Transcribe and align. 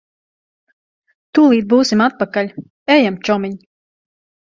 Tūlīt 1.39 1.69
būsim 1.75 2.03
atpakaļ. 2.09 2.53
Ejam, 2.99 3.25
čomiņ. 3.31 3.59